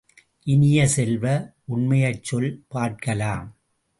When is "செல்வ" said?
0.87-1.25